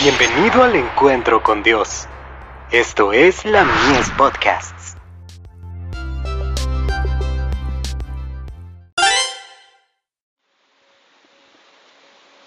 [0.00, 2.06] Bienvenido al encuentro con Dios.
[2.70, 4.96] Esto es la Mies Podcasts.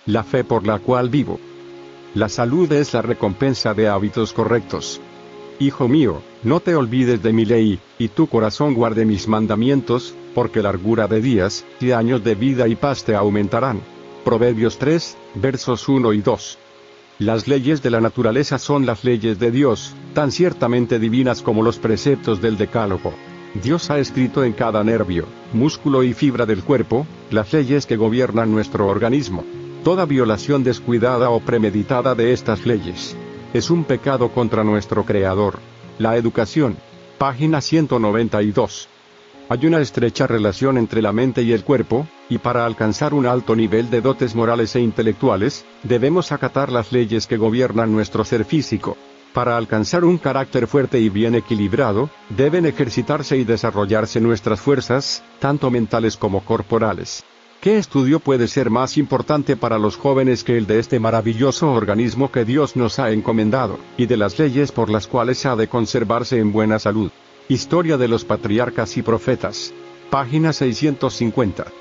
[0.05, 1.41] La fe por la cual vivo.
[2.13, 5.01] La salud es la recompensa de hábitos correctos.
[5.59, 10.61] Hijo mío, no te olvides de mi ley, y tu corazón guarde mis mandamientos, porque
[10.61, 13.81] largura de días, y años de vida y paz te aumentarán.
[14.23, 16.57] Proverbios 3, versos 1 y 2.
[17.21, 21.77] Las leyes de la naturaleza son las leyes de Dios, tan ciertamente divinas como los
[21.77, 23.13] preceptos del Decálogo.
[23.61, 28.51] Dios ha escrito en cada nervio, músculo y fibra del cuerpo, las leyes que gobiernan
[28.51, 29.43] nuestro organismo.
[29.83, 33.15] Toda violación descuidada o premeditada de estas leyes
[33.53, 35.59] es un pecado contra nuestro Creador.
[35.99, 36.75] La educación.
[37.19, 38.89] Página 192.
[39.47, 43.57] Hay una estrecha relación entre la mente y el cuerpo, y para alcanzar un alto
[43.57, 48.95] nivel de dotes morales e intelectuales, debemos acatar las leyes que gobiernan nuestro ser físico.
[49.33, 55.69] Para alcanzar un carácter fuerte y bien equilibrado, deben ejercitarse y desarrollarse nuestras fuerzas, tanto
[55.69, 57.21] mentales como corporales.
[57.59, 62.31] ¿Qué estudio puede ser más importante para los jóvenes que el de este maravilloso organismo
[62.31, 66.39] que Dios nos ha encomendado, y de las leyes por las cuales ha de conservarse
[66.39, 67.11] en buena salud?
[67.49, 69.73] Historia de los Patriarcas y Profetas.
[70.09, 71.80] Página 650.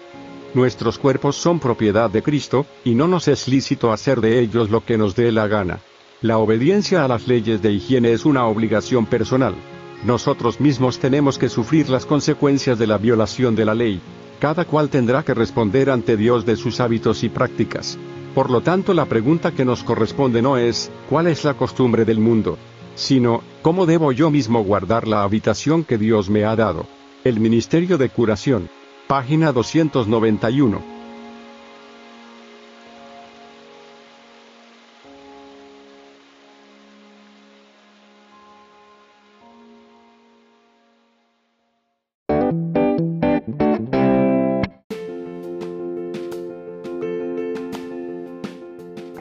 [0.55, 4.85] Nuestros cuerpos son propiedad de Cristo, y no nos es lícito hacer de ellos lo
[4.85, 5.81] que nos dé la gana.
[6.23, 9.55] La obediencia a las leyes de higiene es una obligación personal.
[10.05, 14.01] Nosotros mismos tenemos que sufrir las consecuencias de la violación de la ley,
[14.39, 17.99] cada cual tendrá que responder ante Dios de sus hábitos y prácticas.
[18.35, 22.19] Por lo tanto, la pregunta que nos corresponde no es, ¿cuál es la costumbre del
[22.19, 22.59] mundo?
[23.01, 26.87] sino, ¿cómo debo yo mismo guardar la habitación que Dios me ha dado?
[27.25, 28.69] El Ministerio de Curación.
[29.11, 30.79] Página 291.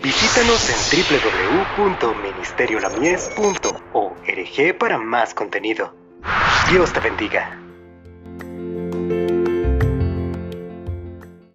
[0.03, 0.77] Visítanos en
[1.79, 5.95] www.ministeriolamies.org para más contenido.
[6.69, 7.68] Dios te bendiga.